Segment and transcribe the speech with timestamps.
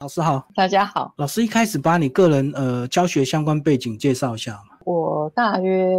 [0.00, 1.12] 老师好，大家好。
[1.16, 4.78] 老师一开始把你个人呃教学相关背景介绍一下嘛。
[4.86, 5.92] 我大约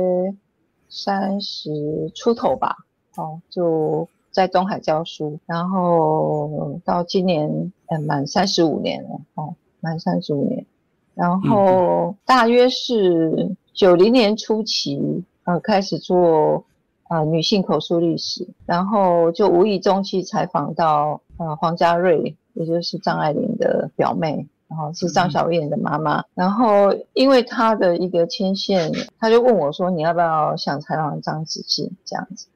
[0.90, 1.70] 三十
[2.16, 2.76] 出头吧，
[3.16, 10.66] 哦，就在东海教书，然后到今年呃满三十五年了，哦，满三十五年，
[11.14, 16.66] 然后大约是九零年初期呃开始做
[17.08, 22.36] 呃女性口述历史，然后就无意中去采访到呃黄家瑞。
[22.54, 26.24] 也就是张爱玲的表妹，然后是张小燕的妈妈。
[26.34, 32.48] 然后因为她的一个牵线，她就问我说：“你要不要想采访张子静这样子？”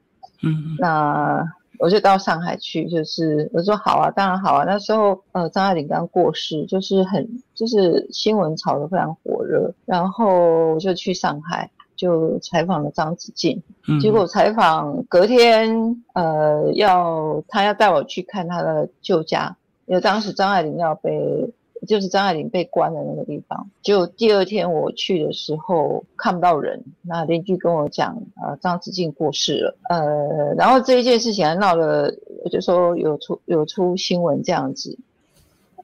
[0.42, 1.42] 嗯，那
[1.78, 4.64] 我就到上海去，就是我说好啊，当然好啊。
[4.64, 13.62] 那时候呃，张爱玲刚过世，就是很就是新闻炒得非常火热，然后我就去上海就采访了张子静。
[14.00, 19.56] 结果采访隔天，呃，要他要带我去看他的旧家。
[19.86, 21.48] 因为当时张爱玲要被，
[21.86, 32.12] 就是张爱玲被关的那个地方，就第二天我去的时候看不到人，那邻居跟我讲，呃，张子静过世了，呃，然后这一件事情还闹了，
[32.50, 34.98] 就说有出有出新闻这样子，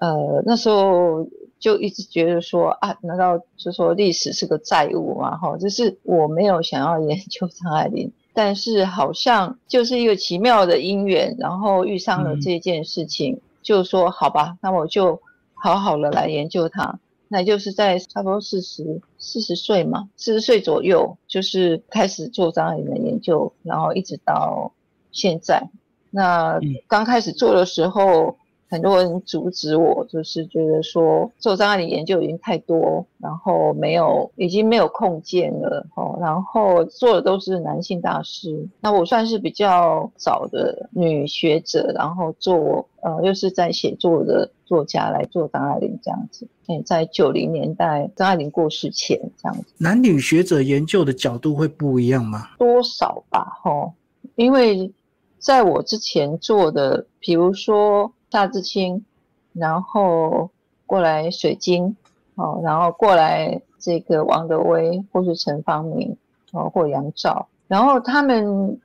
[0.00, 1.24] 呃，那时候
[1.60, 5.36] 就一直觉得说啊，难道就说历史是个债务吗？
[5.36, 13.40] 哈，就是我没有想要研究张爱玲，但是好像就是一个奇妙的因缘，然后遇上了这件事情。
[13.62, 15.20] 就说好吧，那我就
[15.55, 16.98] 好好的来研究它。
[17.28, 24.72] 那就是在差不多四十四十岁嘛，四十岁左右，就是开始做张爱玲的研究，然后一直到
[25.10, 25.70] 现在。
[26.10, 28.36] 那刚开始做的时候。
[28.72, 36.16] 很多人阻止我，就是觉得说做张爱玲研究已经太多，然后没有，已经没有空间了哦。
[36.18, 46.48] 然后做的都是男性大师，那我算是比较早的女学者，然后做呃又是在写作的作家来做张爱玲这样子。
[46.68, 52.48] 哎，在九零年代张爱玲过世前这样子，男女学者研究的角度会不一样吗？
[52.56, 53.92] 多少吧，哈，
[54.36, 54.90] 因为
[55.38, 58.11] 在我之前做的，比如说。
[58.32, 59.04] 夏志清，
[59.52, 60.48] 然后
[60.86, 61.94] 过来水晶，
[62.34, 66.16] 哦，然后过来这个王德威，或是陈方明，
[66.52, 68.80] 哦，或杨照，然后他们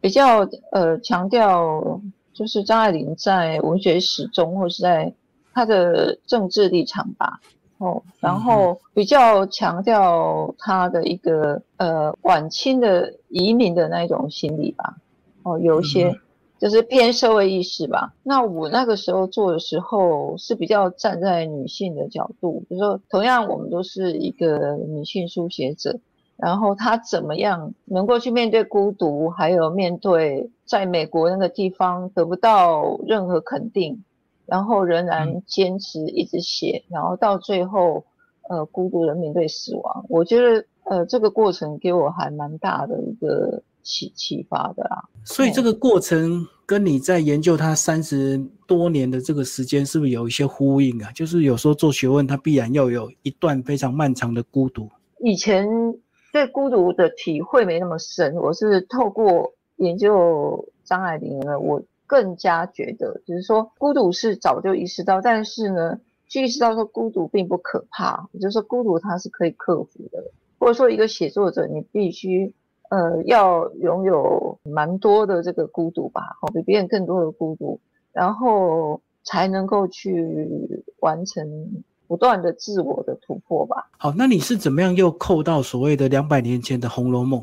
[0.00, 2.00] 比较呃强调，
[2.32, 5.12] 就是张爱玲在文学史中，或是在
[5.52, 7.40] 她的政治立场吧，
[7.78, 14.94] 哦，然后比较强调她的一个呃晚清的移民的那一种心理吧，
[15.42, 16.16] 哦，有一些。
[16.62, 18.14] 就是偏社会意识吧。
[18.22, 25.98] 那我那个时候做的时候是比较站在女性的角度，就说同样我们都是一个女性书写者，
[26.36, 34.04] 然后她怎么样能够去面对孤独，还有面对在美国那个地方得不到任何肯定，
[34.46, 38.04] 然后仍然坚持一直写，然后到最后
[38.48, 40.06] 呃孤独的面对死亡。
[40.08, 43.64] 我觉得呃这个过程给我还蛮大的一个。
[43.82, 51.10] 启启发的啊，所以这个过程跟你在研究它三十多年的这个时间，是不是有一些呼应啊？
[51.12, 54.88] 就是有时候做学问，它必然要有一段非常漫长的孤独。
[55.18, 55.66] 以前
[56.32, 70.24] 对孤独的体会没那么深，我是透过研究张爱玲呢，我更加觉得，就是说孤独是早就意识到，但是呢，去意识到说孤独并不可怕，也就是说孤独它是可以克服的，
[70.58, 72.54] 或者说一个写作者你必须。
[72.92, 77.80] 呃，要拥有蛮多的这个孤独吧，好，比别人更多的孤独，
[78.12, 80.46] 然后才能够去
[81.00, 81.42] 完成
[82.06, 83.88] 不断的自我的突破吧。
[83.96, 87.40] 好，那你是怎么样又扣到所谓的两百年前的《红楼梦》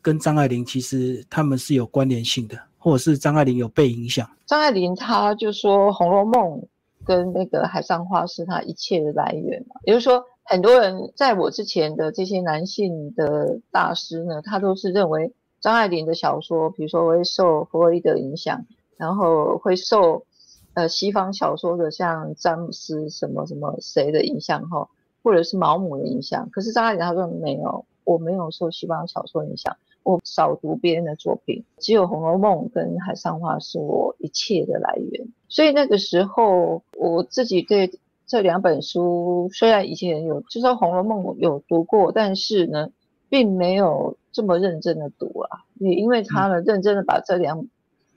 [0.00, 4.24] 跟张爱玲，其实他们是有关联性的，或者是张爱玲有被影响？
[4.46, 6.60] 张爱玲她就说《红楼梦》
[7.04, 10.24] 跟那个《海上花》是她一切的来源嘛，也就是说。
[10.52, 15.32] 很多人在我之前的这些男性的大师呢，他都是认为
[15.62, 18.66] 张爱玲的小说，比如说会受弗洛伊德影响，
[18.98, 20.26] 然后会受
[20.74, 24.90] 呃西方小说的像詹姆斯什么什么谁的影响哈，
[25.22, 26.50] 或者是毛姆的影响。
[26.50, 35.28] 可是张爱玲她说没有，我没有受西方小说影响，我少读别人的作品，只有《红楼梦》跟《海上花》是我一切的来源。
[35.48, 37.90] 所以那个时候我自己对。
[38.32, 42.88] 这两本书虽然以前有，就说《红楼梦》有读过，但是呢，
[43.28, 45.60] 并没有这么认真的读啊。
[45.74, 47.66] 也因为他呢，认真的把这两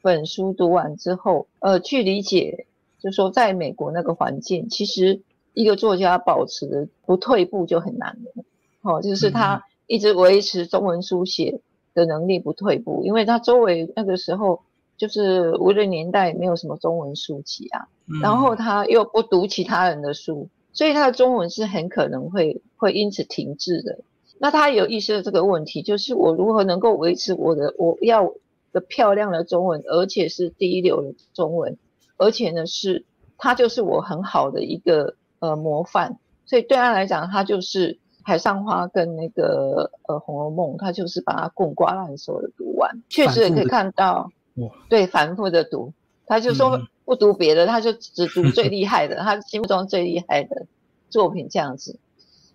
[0.01, 2.65] 本书读完之后，呃，去理解，
[2.97, 5.21] 就说在美国那个环境，其实
[5.53, 8.45] 一个作家保持不退步就很难了。
[8.83, 11.59] 哦，就是他一直维持中文书写
[11.93, 14.61] 的能力不退步，因为他周围那个时候
[14.95, 23.99] 就是无论年代没有什么中文书籍啊，嗯然后他又不读其他人的书，所以他的中文是很可能会会因此停滞的。
[24.37, 28.33] 那他有意识到这个问题，就是我如何能够维持我的我要
[28.73, 31.77] 的漂亮的中文，而且是第一流的中文，
[32.17, 33.05] 而且呢是
[33.37, 36.19] 他就是我很好的一个呃模范。
[36.45, 43.01] 所以对他来讲，他就是海上花跟那个呃《红楼梦》，他就是把它滚瓜烂熟的读完。
[43.09, 45.93] 确实也可以看到哇，对反复的读，
[46.27, 50.65] 他就说嗯不读别的，他就只读 最厉害的，他心目中最厉害的
[51.09, 51.97] 作品这样子。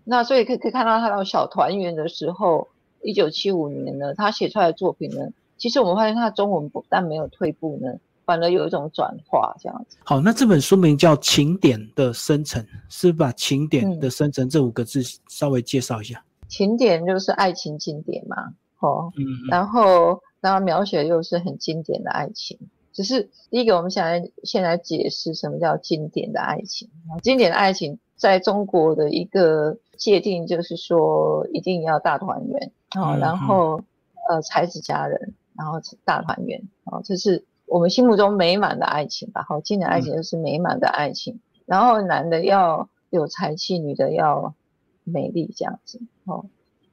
[0.05, 2.69] 那所以可以可以看到他到小团圆的时候，
[3.03, 7.93] 一九七五年呢，他写出来的作品呢，其实我们发现他的中文不但没有退步呢，
[8.25, 9.97] 反而有一种转化这样子。
[10.05, 16.23] 好，那这本书名叫《情点的生成》，是把“情点嗯的生成”这五个字稍微介绍一下。
[16.49, 18.37] 情典就是爱情经典嘛，
[18.81, 22.59] 哦，嗯，然后然后描写又是很经典的爱情。
[23.01, 26.87] 只是第一个，我们想来先来解释什么叫经典的爱情。
[27.23, 33.83] 经典的爱情在中国的一个界定就是说，一定要大团圆哦，嗯然后
[34.29, 39.47] 呃才子佳人，然后大团圆哦，这是我们心目中美满的爱情吧。
[39.49, 41.41] 好，经典爱情就是美满的爱情。
[41.65, 44.53] 然后男的要有才气，女的要
[45.05, 46.45] 美丽，这样子哦。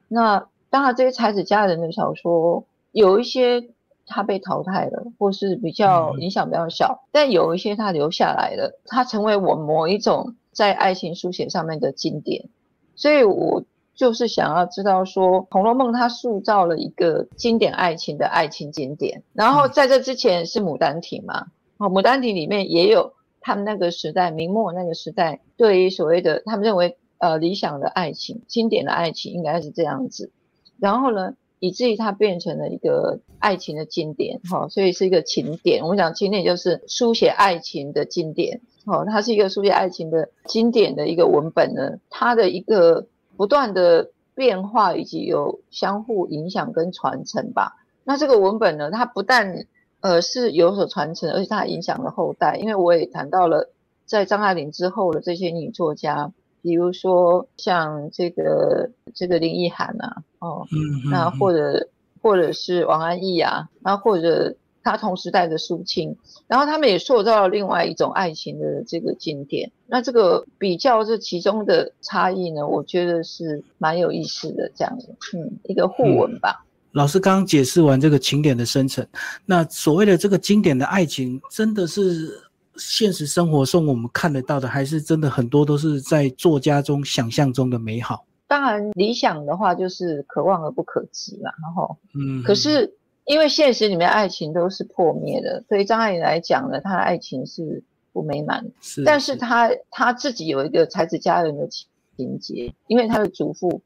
[0.07, 2.63] 那当然，这些才子佳人的小说
[2.93, 3.69] 有一些
[4.07, 6.21] 他被淘汰了，或是比较嗯。
[6.21, 12.49] 影响比较小，但有一些他留下来了，他成为我某一种在爱情书写上面的经典。
[12.95, 13.63] 所以我
[13.93, 30.31] 就是想要知道说，《红楼梦》它塑造了一个经典爱情的爱情经典，然后在这之前是《牡丹亭》嘛，哦，《牡丹亭》里面也有他们那个时代，明末那个时代对于所谓的他们认为呃理想的爱情、经典的爱情应该是这样子，
[30.79, 35.83] 然后呢，以至于它变成了一个爱情的经典，哈、所以是一个情典。
[35.83, 47.75] 我们讲情典就是书写爱情的经典，哦，它是一个书写爱情的经典的一个文本呢，它的一个不断的变化以及有相互影响跟传承吧。
[48.03, 49.65] 那这个文本呢，它不但
[50.01, 52.57] 呃是有所传承，而且它还影响了后代。
[52.57, 53.71] 因为我也谈到了
[54.05, 56.31] 在张爱玲之后的这些女作家，
[56.61, 61.87] 比如说像这个这个林奕涵啊，哦，嗯，那嗯或者
[62.21, 66.15] 或者是王安忆啊，那或者他同时代的苏青，
[66.47, 69.71] 然后他们也塑造了另外一种爱情的这个经典。
[69.85, 76.63] 那这个比较这其中的差异呢，我觉得是蛮有意思的，这样子，嗯，一个互文吧。
[76.93, 79.05] 老师刚刚解释完这个情点的生成，
[79.45, 82.41] 那所谓的这个经典的爱情，真的是
[82.77, 88.25] 现实生活中我们看得到的，还是真的很多都是在作家中想象中的美好？
[88.47, 92.95] 当然，理想的话就是可望而不可及嘛，然后嗯，可是
[93.25, 97.83] 因为现实里面爱情都是破灭的，所以张爱玲来讲呢，她的爱情是
[98.13, 98.71] 不美满的。
[98.79, 103.81] 是，但是她她自己有一个才子佳人的情节，因为她的祖父、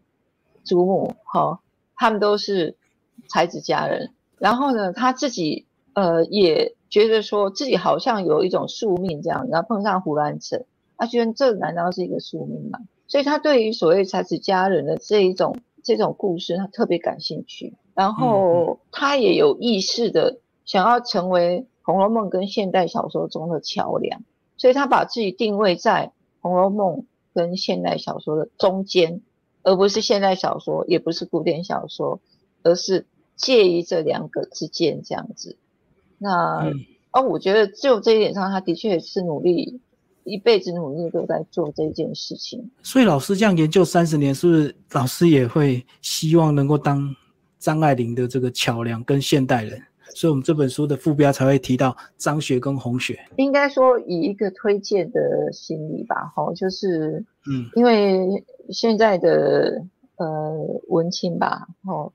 [0.63, 1.59] 祖母哈、
[1.95, 2.75] 他们都是
[3.27, 4.11] 才子佳人。
[4.37, 10.63] 然后呢，她自己呃也觉得说自己好像有一种宿命这样，然后碰上胡兰成，
[10.97, 12.79] 他觉得这难道是一个宿命吗？
[13.07, 17.73] 所以他对于所谓才子佳人的这一种这种故事，他特别感兴趣。
[17.93, 24.21] 然后他也有意识的想要成为《红楼梦》跟现代小说中的桥梁。
[24.57, 26.07] 所以他把自己定位在
[26.41, 26.97] 《红楼梦》
[27.33, 29.21] 跟现代小说的中间，
[29.63, 32.19] 而不是现代小说，也不是古典小说，
[32.63, 33.05] 而是
[33.35, 35.57] 介于这两个之间这样子。
[36.21, 36.73] 那、嗯
[37.13, 39.81] 哦，我觉得就这一点上，他的确是努力，
[40.23, 42.69] 一辈子努力都在做这件事情。
[42.83, 47.13] 所以老师这样研究三十年，是不是老师也会希望能够当
[47.57, 49.81] 张爱玲的这个桥梁跟现代人？
[50.13, 53.17] 所以我们这本书的副标才会提到张学跟红学。
[53.37, 58.27] 应该说以一个推荐的心理吧，哈，就是嗯因为
[58.69, 59.81] 现在的
[60.17, 60.53] 呃
[60.89, 62.11] 文青吧，哦，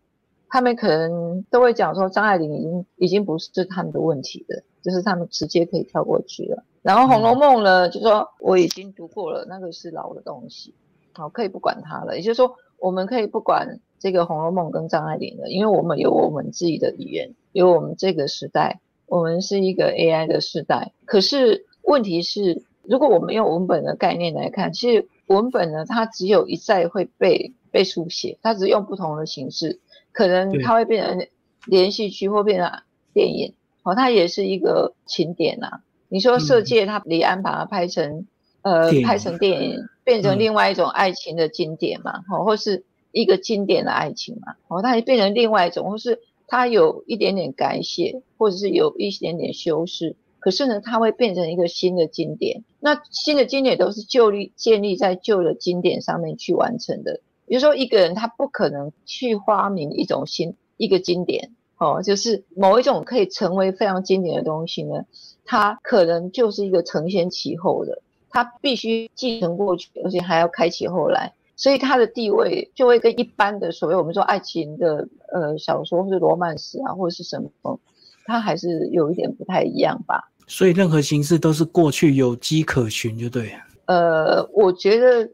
[0.49, 6.63] 他们可能都会讲说张爱玲已经已经不是他们的问题了，就是他们直接可以跳过去了。
[6.83, 10.73] 然后《红楼梦》呢，就说我已经读过了，那个是老的东西，
[11.13, 12.17] 好，可以不管它了。
[12.17, 20.93] 也就是说，我们可以不管这个《红楼梦》跟张爱玲了，因为我们有我们自己的语言，有我们这个时代，我们是一个 AI 的时代。
[21.05, 29.81] 可是问题是，如果我们用文本的概念来看，其实文本呢，它只有一再会被被书写，它只是用不同的形式，
[30.17, 31.29] 可能它会变成
[31.67, 32.73] 连续剧或变成
[33.13, 38.27] 电影，哦，它也是一个情典呐、你说《色戒》，它李安把它拍成
[38.63, 52.65] 呃拍成电影，变成嗯另外一种爱情的经典嘛，哦，或是一个经典的爱情嘛，哦，它也变成另外一种，或是它有一点点改写，或者是有一点点修饰，可是呢，它会变成一个新的经典。
[52.81, 57.21] 那新的经典都是旧立建立在旧的经典上面去完成的。
[57.47, 65.05] 比如说，一个人他不可能去发明一种新一个经典，哦，就是某一种可以成为非常经典的东西呢，
[65.45, 71.33] 它可能就是一个承先启后的，它必须继承过去，而且还要开启后来。
[71.59, 77.81] 所以它的地位就会跟一般的所谓我们说爱情的呃小说或者罗曼史啊或者是什么，
[78.27, 80.33] 它还是有一点不太一样吧。
[80.47, 83.53] 所以任何形式都是过去有迹可循，就对。
[83.87, 85.27] 呃，我觉得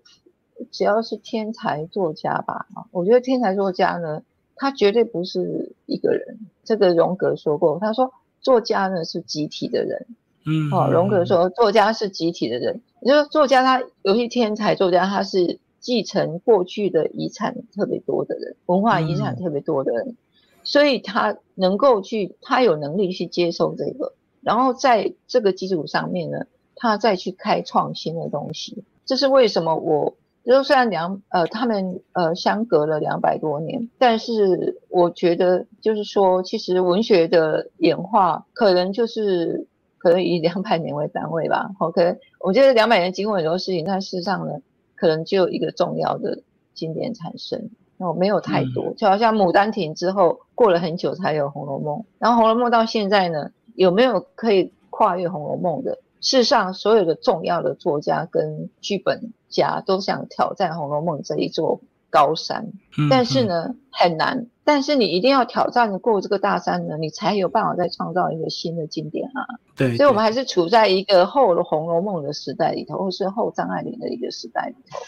[0.72, 4.22] 只要是天才作家吧，我觉得天才作家呢，
[4.56, 6.38] 他绝对不是一个人。
[6.64, 10.06] 这个荣格说过，他说作家呢是集体的人。
[10.46, 15.60] 嗯，哦，荣格说作家是集体的人，也就是作家他有些天才作家他是。
[15.82, 20.16] 继承过去的遗产特别多的人，文化遗产特别多的人，
[20.62, 24.12] 所以他能够去，他有能力去接受这个，
[24.42, 28.84] 然后在这个基础上面呢，他再去开创新的东西。
[29.04, 29.74] 这是为什么？
[29.74, 30.14] 我
[30.44, 39.66] 就虽然两呃他们呃相隔了两百多年，但是我觉得就是说，其实文学的演化可能就是
[39.99, 41.70] 可能以两百年为单位吧。
[41.78, 44.54] OK，我觉得两百年经过很多事情，但事实上呢。
[44.94, 46.44] 可能就有一个重要的
[46.75, 55.99] 经典产生，那我没有太多，就好像《牡丹亭》之后过了很久才有《红楼梦》，然后《红楼梦》到现在呢，有没有可以跨越《红楼梦》的？
[56.20, 61.80] 事实上，所有的重要的作家跟剧本家都想挑战《红楼梦》这一座
[62.11, 62.66] 高山，
[63.09, 64.47] 但是呢很难。
[64.64, 69.42] 但是你一定要挑战过这个大山呢，你才有办法再创造一个新的经典啊。
[69.76, 74.99] 对，所以我们还是处在一个后《红楼梦》的时代里头，或是后张爱玲的一个时代里头。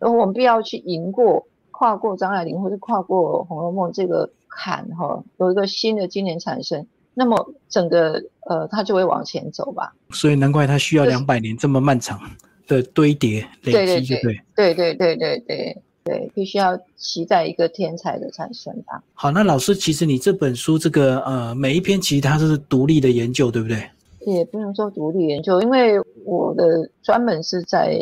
[0.00, 6.84] 而我们必要去赢过、跨过张爱玲，或是跨过《红楼梦》这个坎哈，有一个新的经典产生，
[7.14, 9.94] 那么整个呃，它就会往前走吧。
[10.10, 12.18] 所以难怪它需要两百年这么漫长
[12.66, 14.14] 的堆叠累积，
[14.56, 15.82] 对对对对对对。
[16.06, 19.02] 对，必须要期待一个天才的产生吧。
[19.14, 23.88] 好，那老师，其实你这本书这个呃，每一篇其实它都是独立的研究，对不对？
[24.26, 25.94] 也不能说独立研究，因为
[26.26, 27.98] 我的专门是在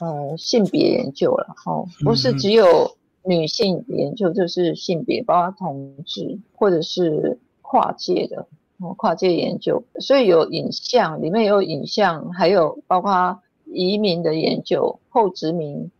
[0.00, 2.94] 呃性别研究了，哈，不是只有
[3.24, 8.46] 女性研究，就是性别，包括同志或者是跨界的
[8.80, 13.40] 哦，跨界研究，所以有影像，里面有影像，还有包括
[13.76, 15.90] 移民的研究，后殖民。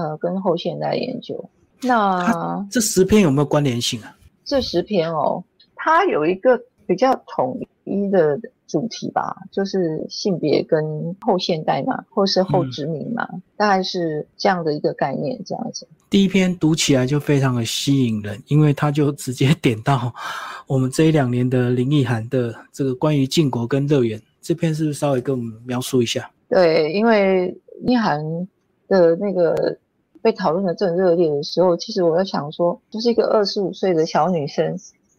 [0.00, 1.50] 呃，跟后现代研究，
[1.82, 4.16] 那这十篇有没有关联性啊？
[4.44, 5.42] 这十篇哦，
[5.74, 6.56] 它有一个
[6.86, 10.80] 比较统一的主题吧，就是性别跟
[11.20, 15.84] 后现代嘛，或是后殖民嘛，大概是这样的一个概念，这样子。
[16.08, 20.14] 第一篇读起来就非常的吸引人，因为它就直接点到
[20.68, 26.30] 我们这一两年的林奕涵的这个关于晋国跟乐园这篇，是不是稍微跟我们描述一下？
[26.48, 28.48] 对，因为一涵
[28.86, 29.78] 的那个。
[30.20, 34.76] 被讨论的正热烈的时候，其实我在想说，就是一个二十五岁的小女生，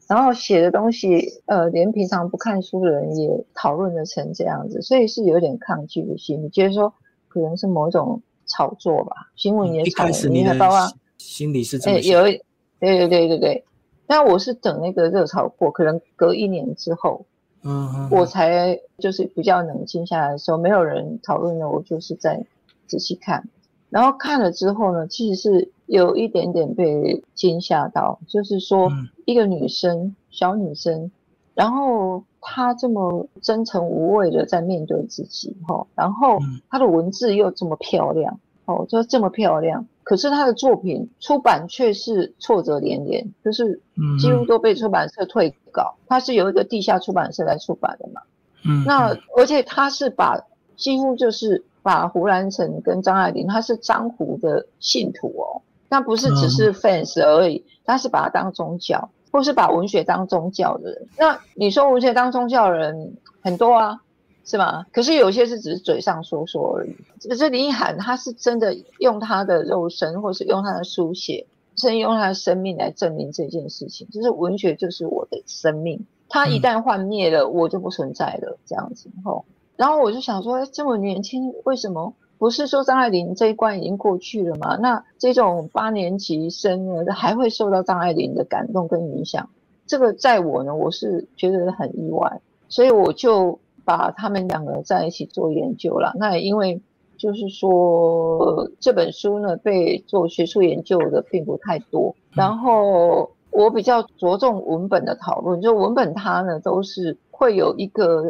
[0.10, 6.94] 然后写的东西，呃，连平常不看书的人也讨论的成这样子，所以是有点抗拒的心你，觉得说
[7.30, 10.78] 可能是某一种炒作吧，新闻也炒，你还包括
[11.18, 12.42] 心里是这么有，对
[12.82, 13.64] 对对对对，
[14.06, 17.26] 但我是等那个热潮过，可能隔一年之后，
[17.64, 22.46] 嗯，我才就是比较冷静下来的时候，没有人讨论了，我就是在
[22.88, 23.48] 仔细看。
[23.90, 28.92] 然后看了之后呢，其实是有一点点被惊吓到，就是说
[29.26, 31.12] 一个女生，小女生，
[31.56, 36.38] 然后她这么真诚无畏的在面对自己，哈，然后
[36.70, 43.80] 她的文字又这么漂亮，哦，就这么漂亮，可是他的作品出版却是挫折连连，就是
[44.20, 48.22] 几乎都被出版社退稿，他是由一个地下出版社来出版的嘛，
[48.66, 50.42] 嗯，那而且他是把
[50.76, 51.64] 几乎就是。
[51.82, 61.08] 把胡兰成跟张爱玲，他是张胡的信徒哦，那不是只是 fans 而已，他是把他当宗教，或是把文学当宗教的人。
[61.18, 64.02] 那你说文学当宗教的人很多啊，
[64.50, 64.86] 是吗？
[64.92, 66.96] 可是有些是只是嘴上说说而已。
[67.30, 71.46] 可是林奕涵，他是真的用他的肉身，或是用他的书写，
[71.78, 79.46] 甚至用他的生命来证明这件事情，就是文学就是我的生命，他一旦幻灭了，我就不存在了，这样子吼。
[79.78, 84.78] 然后我就想说，这么年轻，为什么不是说张爱玲这一关已经过去了吗？
[84.78, 89.50] 那这种八年级生呢，还会受到张爱玲的感动跟影响？
[89.86, 93.60] 这个在我呢，我是觉得很意外，所以我就
[93.90, 96.14] 把他们两个在一起做研究了。
[96.20, 96.80] 那也因为
[97.18, 108.30] 就是说这本书呢，被做学术研究的并不太多，然后我比较着重文本的讨论，就文本它呢都是会有一个，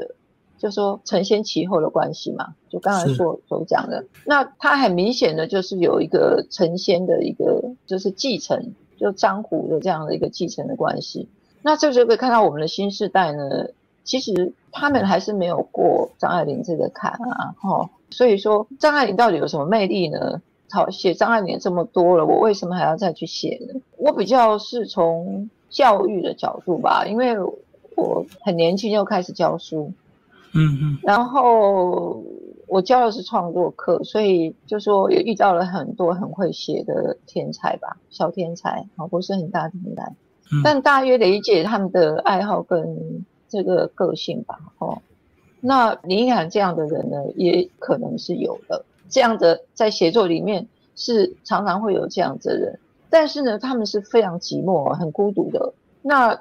[0.57, 11.27] 就说承先启后的关系嘛，就刚才所所讲的，那它很明显的就是有一个承先的一个就是继承，就江湖的这样的一个继承的关系。
[11.61, 13.67] 那这就可以看到我们的新时代呢，
[14.09, 20.41] 其实他们还是没有过张爱玲这个坎啊，哈，所以说张爱玲到底有什么魅力呢？
[20.71, 23.79] 好，写张爱玲这么多了，我为什么还要再去写呢？
[23.97, 27.37] 我比较是从教育的角度吧，因为
[27.95, 29.93] 我很年轻就开始教书，
[30.55, 32.23] 嗯嗯，然后
[32.65, 40.15] 我教的是创作课，所以就说也遇到了很多很会写的天才吧，小天才，啊，不是很大天才，
[40.63, 45.01] 但大约理解他们的爱好跟这个个性吧，哦，
[45.59, 48.85] 那林依涵这样的人呢，也可能是有的。
[49.09, 52.79] 这样的在写作里面是常常会有这样子的人，
[53.09, 55.73] 但是呢，他们是非常寂寞、很孤独的。
[56.01, 56.39] 那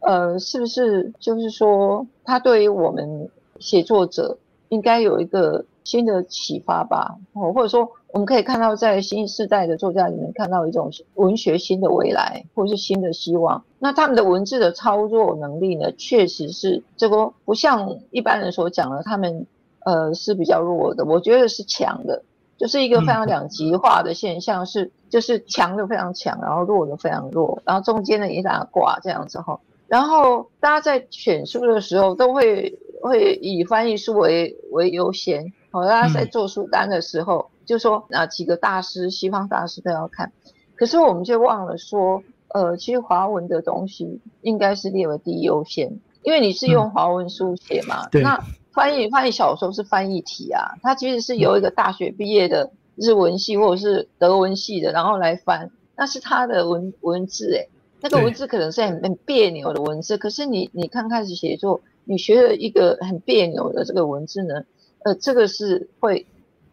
[0.00, 4.36] 呃，是不是就是说，他对于我们写作者
[4.72, 7.16] 应该有一个新的启发吧？
[7.34, 13.62] 哦，或者说，我们可以看到在新时代的作家里面看到一种文学新的未来，或者是新的希望。
[13.78, 19.46] 那他们的文字的操作能力呢，确实是这个不像一般人所讲的，他们。
[19.84, 22.22] 呃，是比较弱的，我觉得是强的，
[22.56, 29.58] 就是一个非常两极化的现象，是就是强的非常强，然后弱的非常弱，然后中间的一大挂这样子哈。
[29.88, 35.52] 然后大家在选书的时候，都会会以翻译书为为优先。
[35.70, 40.32] 好，大家在做书单的时候，就说哪几个大师，西方大师都要看。
[40.74, 48.42] 可是我们就忘了说，呃，其实华文的东西应该是列为第一优先，因为你是用华文书写嘛，那。
[48.74, 57.68] 翻译翻译小说是翻译体啊，它其实是由一个大学毕业的日文系或者是德文系的，然后来翻，那是他的文文字诶，
[58.00, 64.64] 那个文字可能是很很别扭的文字，可是你你刚开始写作，你学了一个很别扭的这个文字呢，
[65.04, 66.26] 呃，这个是会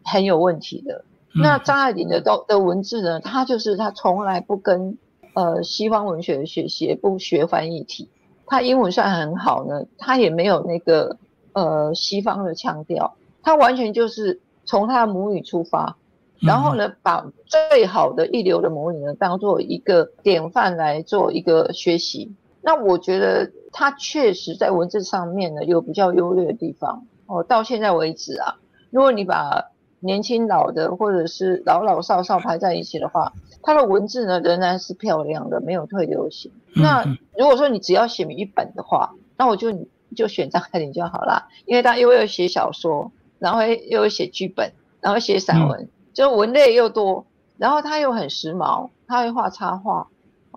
[0.04, 1.04] 很有问题的。
[1.34, 4.98] 那张爱玲的都的文字呢，她就是她从来不跟
[5.34, 8.10] 呃西方文学的学习，也不学翻译体，
[8.46, 11.18] 她英文算很好呢，她也没有那个。
[11.52, 15.98] 呃，西方的腔调，她完全就是从她的母语出发，
[16.40, 22.32] 然后呢，把最好的一流的母语呢当做一个典范来做一个学习。
[22.62, 27.06] 那我觉得他确实在文字上面呢有比较优劣的地方。
[27.26, 28.56] 哦，到现在为止啊，
[28.90, 36.52] 如果你把年轻老的或者是老老少少排在一起的话，他的文字呢仍然是漂亮的，没有退流行。
[36.76, 37.04] 那
[37.38, 39.74] 如果说你只要写一本的话，那我就。
[40.16, 47.28] 就选张爱玲就好啦，因为他又有写小说，然后又有写剧本，然后写散文，就文类又多，
[47.60, 50.08] 然后他又很时髦，他会画插画，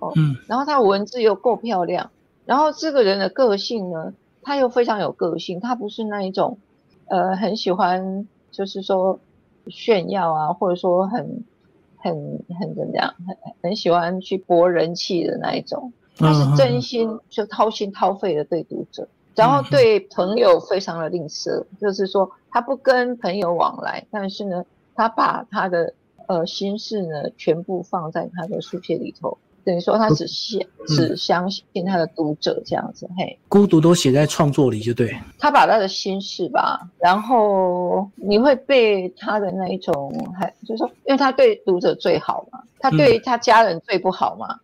[0.03, 2.11] 哦，嗯，然后他文字又够漂亮，
[2.45, 4.13] 然后这个人的个性呢，
[4.43, 6.59] 他又非常有个性，他不是那一种，
[7.07, 9.21] 呃，很喜欢就是说
[9.69, 11.45] 炫耀啊，或者说很
[11.99, 19.07] 很很怎么样，很很喜欢去博人气的那一种，他是真心就掏心掏肺的对读者。
[19.35, 24.63] 然后对朋友非常的吝啬，就是说他不跟朋友往来，但是呢，
[24.95, 25.95] 他把他的
[26.27, 35.17] 呃心事呢全部放在他的书写里头，等于说他只相只相信他的读者这样子，嘿，孤独都写在创作里就对。
[35.39, 44.59] 他把他的心事吧，然后你会被他的那一种，还就是说，因为他对读者最好嘛，他对他家人最不好嘛，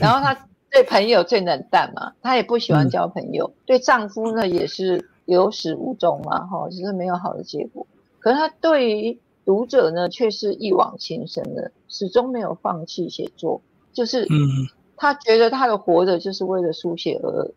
[0.00, 0.36] 然后他。
[0.68, 3.50] 对朋友最冷淡嘛，他也不喜欢交朋友。
[3.64, 7.86] 对丈夫呢，也是有始无终嘛，哈，只是没有好的结果。
[8.18, 13.62] 可是他对于读者呢，却是一往情深的，始终没有放弃写作。
[13.96, 17.50] 就是，嗯，她觉得他的活着就是为了书写而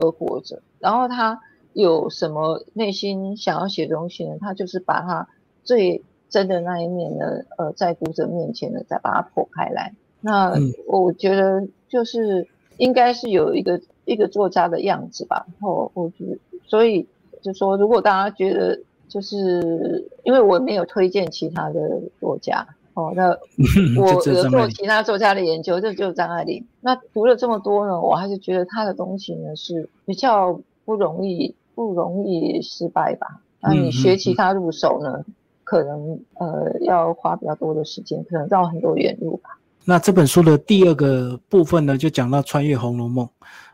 [0.00, 0.60] 而活着。
[0.80, 1.40] 然后他
[1.72, 4.36] 有什么内心想要写东西呢？
[4.40, 5.28] 他就是把他
[5.62, 7.24] 最真的那一面呢，
[7.56, 9.94] 呃，在读者面前呢，再把它剖开来。
[10.20, 10.52] 那
[10.88, 12.46] 我觉得就是。
[12.78, 17.06] 应该是有一个一个作家的样子吧，然后我觉得，所以
[17.40, 18.76] 就说，如果大家觉得，
[19.06, 23.28] 就是因为我没有推荐其他的作家，哦，那
[24.00, 26.64] 我有做其他作家的研究，这就是张爱玲。
[26.80, 33.40] 那读了这么多呢，我还是觉得她的东西呢是比较不容易不容易失败吧。
[33.60, 35.24] 那你学其他入手呢，
[35.64, 39.58] 可能呃要花比较多的时间，可能绕很多远路吧。
[39.84, 43.26] 那这本书的第二个部分呢，就讲到穿越《红楼梦》，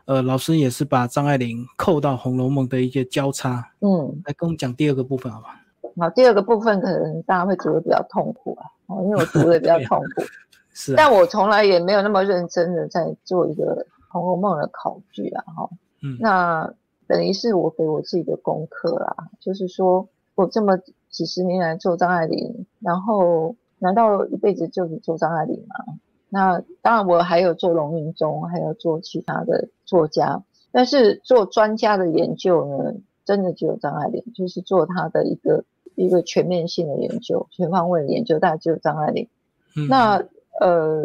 [0.05, 5.61] 呃，老师也是把张爱玲扣到《红楼梦》的一些交叉，嗯，来跟我们讲第二个部分好吧？
[5.97, 10.23] 好，第二个部分可能大家会觉得比较痛苦啊，哦，因为我读的比较痛苦。
[10.73, 13.75] 是啊，但我从来也没有那么认真的在做一个
[14.11, 15.69] 《红楼梦》的考据啊，哈，
[16.01, 16.73] 嗯那
[17.07, 20.77] 等于是我给我自己的功课啦，就是说我这么
[21.09, 25.95] 几十年来做张爱玲，然后难道一辈子就只做张爱玲吗？
[26.29, 32.93] 那当然，我还有做龙云中，还有做其他的作家，但是做专家的研究呢，
[33.25, 39.27] 真的只有张爱玲，就是做她的一个一个全面性的研究、全方位的研究，大概只有张爱玲。
[39.75, 40.23] 嗯那
[40.59, 41.03] 呃，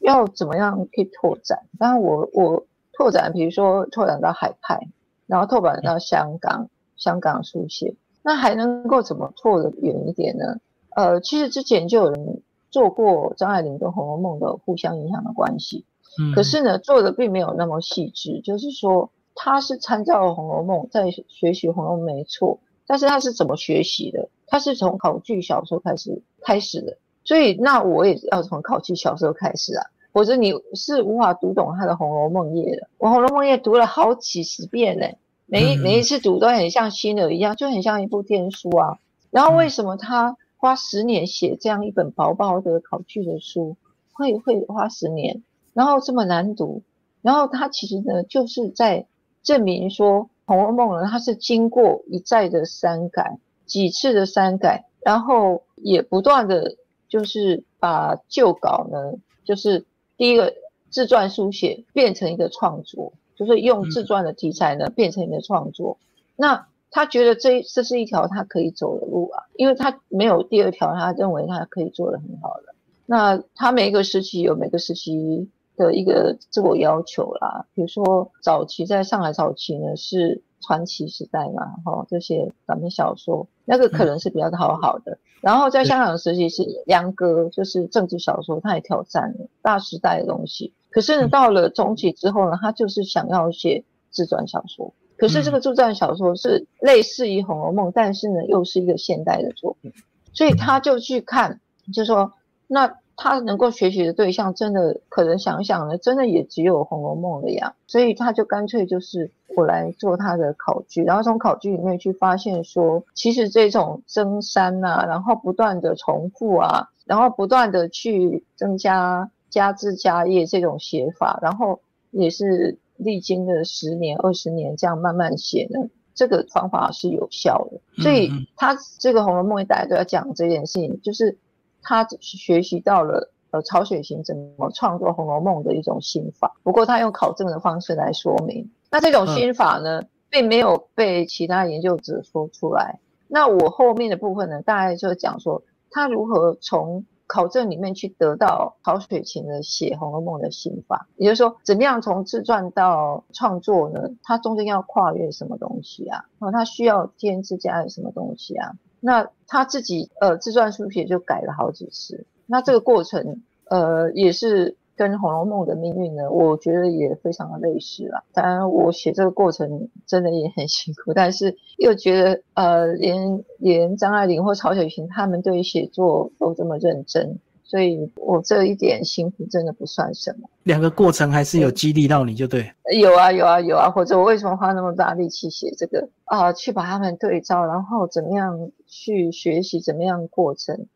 [0.00, 1.60] 要怎么样去拓展？
[1.78, 4.88] 当然我，我拓展，比如说拓展到海派，
[5.26, 10.58] 然后拓展到香港，香港书写，那还能够怎么拓得远一点呢？
[10.94, 15.84] 呃，其实之前就有人做过张爱玲跟《红楼梦》的互相影响的关系，
[16.20, 24.28] 嗯可是呢，做的并没有那么细致，就是说他是参照《红楼梦》在学习《红楼梦》没错，但是他是怎么学习的？
[24.46, 32.88] 他是从考据小说开始开始的，所以那我也要从考据小说开始啊，否则你是无法读懂他的《红楼梦》页的。
[32.98, 35.06] 我《红楼梦》页读了好几十遍呢，
[35.46, 38.98] 每一嗯每一次读都很像新的一样，就很像一部天书啊。
[39.30, 43.76] 然后为什么他花十年写这样一本薄薄的考据的书，
[44.12, 45.42] 会会花十年，
[45.72, 46.82] 然后这么难读？
[47.22, 49.06] 然后他其实呢，就是在
[49.42, 56.76] 证明说，《红楼梦》呢，它是经过一再的删改，几次的删改，然后也不断的
[57.08, 59.84] 就是把旧稿呢，就是
[60.16, 60.54] 第一个
[60.90, 65.98] 自传书写变成一个创作，就是用自传的题材呢变成一个创作。
[66.36, 72.74] 那他觉得这这是一条他可以走的路啊，因为他没有第二条，他认为他可以做得很好的。
[73.06, 85.18] 那他每一个时期有每个时期的一个自我要求啦，比如说早期在上海早期呢是传奇时代嘛，哈，这些短篇小说那个可能是比较讨好的。
[85.40, 90.72] 然后在香港时期是梁歌，就是政治小说，他也挑战了大时代的东西。
[90.90, 94.94] 可是呢，到了中期之后呢，他就是想要写自传小说。
[95.16, 99.92] 可是这个自传小说是类似于《红楼梦》，但是呢又是一个现代的作品，
[100.32, 101.60] 所以他就去看，
[101.92, 102.32] 就说
[102.66, 107.74] 那他能够学习的对象，真的可能想想呢，真的也只有《红楼梦》了呀。
[107.86, 128.02] 所以他就干脆就是我来做他的考据，然后从考据里面去发现说，其实这种增删呐、然后不断的重复啊，然后不断的去增加加字加页这种写法，然后也是历经了十年、二十年这样慢慢写的，这个方法是有效的。
[128.02, 131.36] 所以他这个《红楼梦》大家都要讲这件事情，就是
[131.84, 138.68] 他学习到了呃曹雪芹怎么创作《红楼梦》的一种心法，不过他用考证的方式来说明。
[138.90, 142.98] 那这种心法呢，并没有被其他研究者说出来。
[143.28, 154.10] 那我后面的部分呢，大概就讲说他如何从考证里面去得到曹雪芹的写《红楼梦》的心法，也就是说，怎么样从自传到创作呢？
[154.22, 156.26] 它中间要跨越什么东西啊？
[156.38, 158.72] 哦，他需要添置加有什么东西啊？
[159.06, 168.24] 那他自己呃自传书写就改了好几次，那这个过程呃也是跟《红楼梦》的命运呢，我觉得也非常的类似啦。
[168.32, 177.38] 当然，我写这个过程真的也很辛苦，但是又觉得呃连连张爱玲或曹雪芹他们对写作都这么认真，
[177.74, 180.48] 所以我这一点辛苦真的不算什么。
[180.62, 182.70] 两个过程还是有激励到你就对。
[182.92, 190.86] 有啊有啊有啊，或者我为什么花那么大力气写这个啊、去把他们对照，然后怎么样去学习怎么样过程，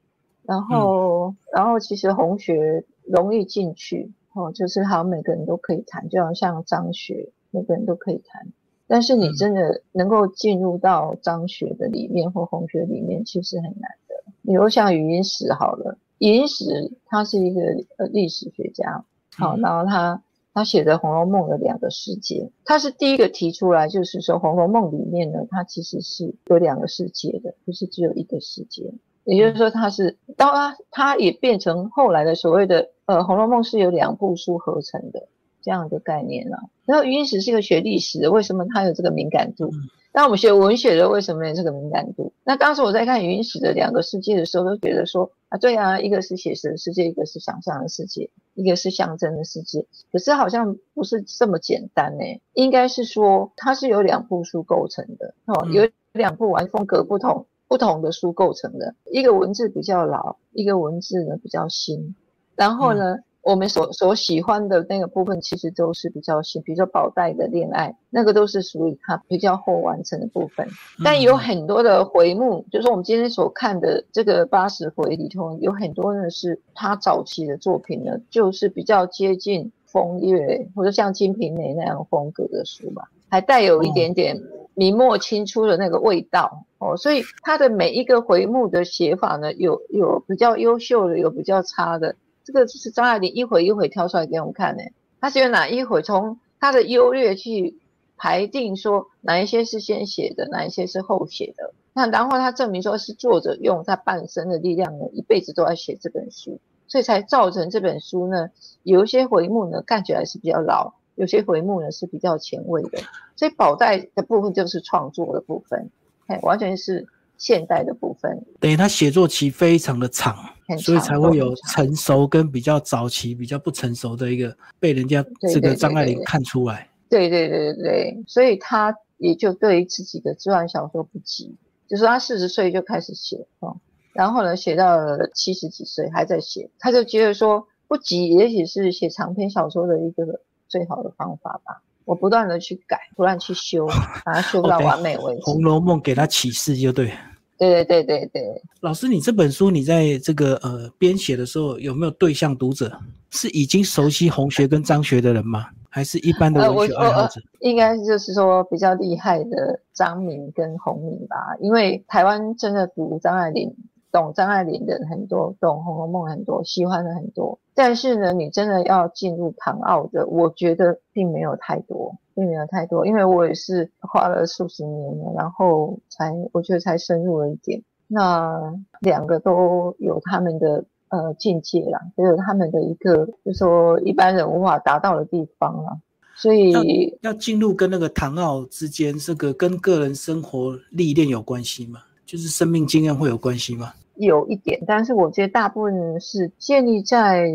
[0.45, 8.47] 然后、然后其实红学容易进去哦，就是好像每个人都可以谈，就好像张学每个人都可以谈，
[8.87, 14.15] 但是你嗯真的能够进入到张学的里面或红学里面，其实很难的。
[14.45, 16.65] 比如像语音史好了，语音史
[17.07, 17.61] 他是一个
[17.97, 19.05] 呃历史学家，
[19.37, 28.93] 好，嗯然后他他写的《红楼梦》的两个世界，他是第一个提出来，就是说《红楼梦》里面呢，它其实是有两个世界的，不是只有一个世界。
[29.25, 35.29] 也就是说，它是当然它也变成后来的所谓的呃，《红楼梦》是由两部书合成的
[35.61, 36.59] 这样的概念啊。
[36.87, 39.71] 然后余英时是一个学历史的，为什么他有这个敏感度？
[40.09, 42.33] 嗯那我们学文学的为什么有这个敏感度？
[42.43, 49.87] 那当时我在看云史的两个世界的时候，都觉得说啊，对啊，一个是写实的世界，一个是想象的世界，一个是象征的世界。
[50.11, 57.47] 可是好像不是这么简单呢、应该是说它是由两部书构成的哦，嗯有两部完风格不同。
[57.69, 62.17] 不同的书构成的，一个文字比较老，一个文字呢比较新。
[62.57, 70.67] 然后呢，我们所所喜欢的那个部分，其实都是比较新，比如说宝黛的恋爱，那个都是属于他比较后完成的部分。
[71.03, 84.39] 但有很多的回目，就是我们今天所看的这个八十回里头，有很多呢是他早期的作品呢，就是比较接近风月或者像《金瓶梅》那样风格的书吧，还带有一点点
[84.75, 86.95] 明末清初的那个味道哦。
[86.99, 92.15] 所以他的每一个回目的写法呢，有有比较优秀的，有比较差的。
[92.49, 94.83] 这个就是张爱玲一回一回挑出来给我们看的，
[95.21, 97.77] 他是用哪一回从他的优劣去
[98.17, 101.75] 排定，说哪一些是先写的，哪一些是后写的。
[101.93, 108.49] 那然后他证明说是作者用他半生的力量呢，一辈子都在写这本书，所以才造成这本书呢，
[108.83, 112.99] 有一些回目呢看起来是比较老，有些回目呢是比较前卫的。
[113.37, 115.91] 所以宝黛的部分就是创作的部分，
[116.29, 117.07] 哎，完全是。
[117.39, 120.37] 现代的部分，等于他写作期非常的长，
[120.79, 126.89] 所以才会有成熟跟比较早期、比较不成熟的一个被人家这个张爱玲看出来。
[127.09, 131.57] 对对对对对，所以他也就对于自己的自传小说不急，
[131.89, 133.77] 就是他四十岁就开始写哦，
[134.13, 141.81] 然后呢写到了七十几岁还在写，他就觉得说不急，也许是写长篇小说的一个最好的方法吧。
[142.05, 143.87] 我不断的去改，不断去修，
[144.25, 145.41] 把它修到 完美为止。
[145.45, 147.13] 《红楼梦》给他启示就对。
[147.59, 152.91] 对对对对对，老师，你这本书你在这个呃编写的时候有没有对象读者？
[153.31, 155.67] 是已经熟悉红学跟张学的人吗？
[155.91, 157.41] 还是一般的文学爱好者？
[157.61, 163.71] 应该就是说比较厉害的张明跟洪明吧，因为台湾真的读张爱玲。
[164.11, 167.59] 懂张爱玲的很多，懂《红楼梦》很多，喜欢的很多。
[167.75, 173.07] 但是呢，你真的要进入唐奥的，我觉得并没有太多，并没有太多。
[173.07, 177.83] 因为我也是花了数十年了，然后才我觉得才深入了一点。
[178.07, 185.99] 那两个都有他们的呃境界啦，也有他们的一个，就说一般人无法达到的地方啦。
[186.35, 192.01] 所以要进入跟那个唐奥之间，这个跟个人生活历练有关系吗？
[192.29, 193.95] 就是生命经验会有关系吗？
[194.17, 197.49] 有一点，但是我觉得大部分是建立在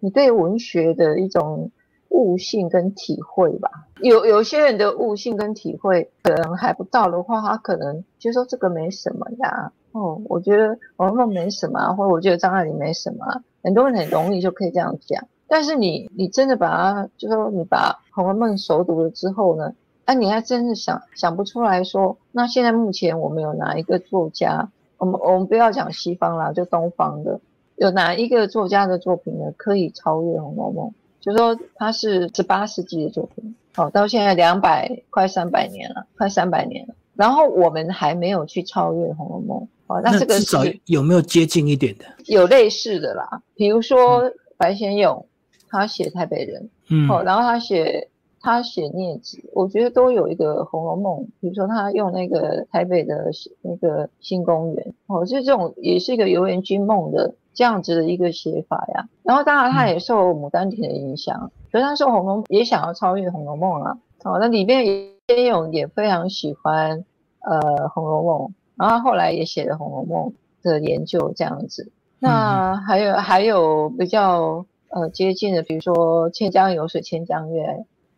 [0.00, 1.70] 你对文学的一种
[2.08, 3.70] 悟性跟体会吧。
[4.00, 9.70] 有有些人的悟性跟体会可能还不到的话，他可能就说这个没什么呀。
[9.92, 13.24] 哦，我觉得《红楼梦》没什么，或者我觉得张爱玲没什么，
[13.62, 15.24] 很多人很容易就可以这样讲。
[15.46, 19.72] 但是你你真的把它，就说你把《红楼梦》熟读了之后呢？
[20.04, 24.68] 哎，你还真是想想不出来说，那现在目前我们有哪一个作家？
[24.98, 27.40] 我们我们不要讲西方啦，就东方的，
[27.76, 30.88] 有哪一个作家的作品呢，可以超越《红楼梦》？
[31.20, 39.60] 就说它是十八世纪的作品，好，到现在两百快三百年了，快三百年了，然后我们还没有去超越《红楼梦》。
[39.86, 42.04] 哦，那这个至少有没有接近一点的？
[42.26, 45.26] 有类似的啦，比如说白先勇，
[45.68, 48.08] 他写台北人，嗯，好，然后他写。
[48.42, 53.30] 他写孽子，我觉得都有一个《红楼梦》，比如说他用那个台北的
[53.62, 59.08] 那个新公园，哦，就这种也是一个游园惊梦的这样子的一个写法呀。
[59.22, 63.96] 然后当然他也受《牡丹亭》的影响，可是他受《红楼梦》也想要超越《红楼梦》啊。
[64.24, 64.84] 哦，那里面
[65.28, 67.04] 也有也非常喜欢
[67.42, 70.32] 呃《红楼梦》，然后后来也写了《红楼梦》
[70.68, 71.92] 的研究这样子。
[72.18, 77.62] 那还有还有比较呃接近的，比如说《千江有水千江月》。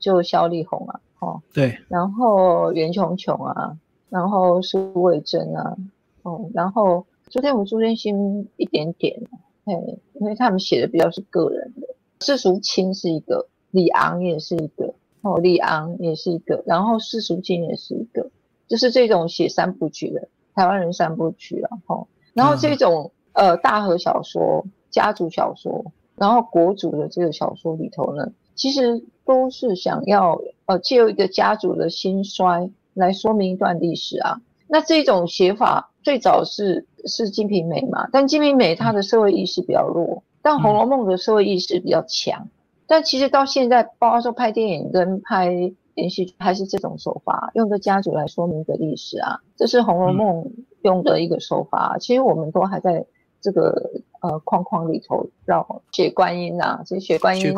[0.05, 3.79] 就萧丽红啊，哦，对，然后袁琼琼啊，
[4.11, 5.79] 然后苏慧珍啊，
[6.21, 9.19] 哦，然后朱天武、朱天心一点点，
[9.65, 9.73] 嘿，
[10.13, 11.87] 因为他们写的比较是个人的，
[12.21, 18.29] 世俗清是一个，李昂也是一个，哦，李昂也是一个，然后世俗清也是一个，
[18.69, 25.83] 就是这种写三部曲的台湾人三部曲啊，吼，然后这种呃大河小说、家族小说，
[26.17, 28.31] 然后国主的这个小说里头呢。
[28.55, 34.41] 其实都是想要呃借由一个家族的兴衰来说明一段历史啊。
[34.67, 42.49] 那这种写法最早是是《金瓶梅》嘛，但《金瓶梅》它的社会意识比较弱，但《红楼梦》的社会意识比较强。
[42.87, 50.45] 但其实到现在，包括说拍电影跟拍连续剧，还是这种手法，用个家族来说明一个历史啊，这是《红楼梦》
[50.83, 51.97] 用的一个手法。
[51.99, 53.07] 其实我们都还在
[53.41, 53.91] 这个
[54.21, 57.55] 呃框框里头绕写观音啊，这些写观音。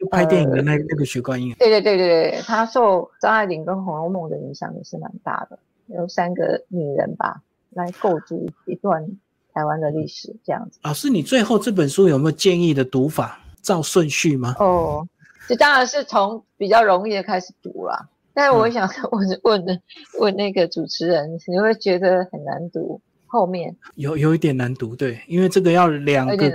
[0.00, 5.58] 就拍电影的那那个许冠英，对对对对对，他受张爱玲跟《红楼梦》的影响也是蛮大的，
[5.88, 9.06] 有三个女人吧，来构筑一段
[9.52, 10.78] 台湾的历史这样子。
[10.82, 13.38] 老师，你最后这本书有没有建议的读法？
[13.60, 14.56] 照顺序吗？
[14.58, 15.06] 哦，
[15.46, 18.08] 这当然是从比较容易的开始读啦。
[18.32, 19.80] 但是我想问问
[20.18, 22.98] 问那个主持人，你会觉得很难读？
[23.26, 26.50] 后面有有一点难读，对，因为这个要两个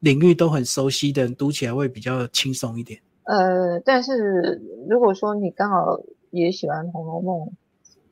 [0.00, 3.00] 领域都很熟悉的人，读起来会比较轻松一点。
[3.24, 5.98] 呃，但是如果说你刚好
[6.30, 7.40] 也喜欢《红楼梦》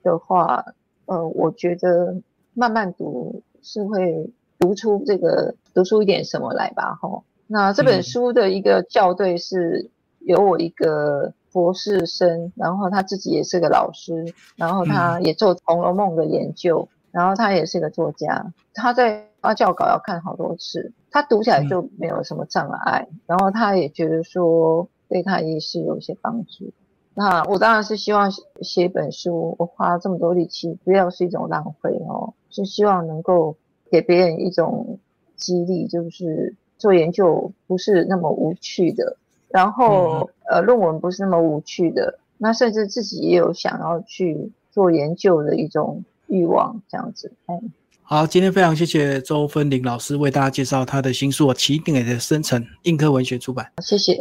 [0.02, 0.64] 的话，
[1.06, 2.16] 呃，我觉得
[2.54, 7.22] 慢慢读是会读出这个读出一点什么来吧，吼。
[7.46, 24.86] 那这本书的一个校对是有我一个博士生，然后他自己也是个老师，然后他也做《红楼梦》的研究，然后他也是一个作家，他在发教稿要看好多次，他读起来就没有什么障碍，然后他也觉得说。
[25.06, 26.72] 对他也是有一些帮助。
[27.12, 28.28] 那我当然是希望
[28.62, 33.54] 写一本书，我花这么多力气，不要是一种浪费哦，是希望能够
[33.90, 34.98] 给别人一种
[35.36, 39.16] 激励，就是做研究不是那么无趣的，
[39.50, 46.02] 然后呃，论文不是那么无趣的，那甚至自己也有想要去做研究的一种
[46.34, 47.32] 欲望，这样子。
[47.46, 47.54] 哎，
[48.02, 53.70] 好，今天非常谢谢周芬玲老师为大家介绍他的新书《起点的生成》，映科文学出版。
[53.82, 54.14] 谢谢。